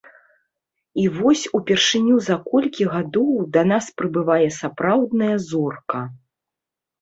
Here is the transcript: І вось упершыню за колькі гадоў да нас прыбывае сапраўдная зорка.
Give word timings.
І 1.01 1.03
вось 1.17 1.43
упершыню 1.59 2.15
за 2.27 2.37
колькі 2.47 2.87
гадоў 2.93 3.29
да 3.59 3.63
нас 3.73 3.91
прыбывае 4.01 4.47
сапраўдная 4.59 5.31
зорка. 5.51 6.01